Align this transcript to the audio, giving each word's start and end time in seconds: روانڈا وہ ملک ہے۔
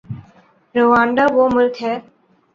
روانڈا 0.75 1.25
وہ 1.35 1.45
ملک 1.55 1.75
ہے۔ 1.83 1.95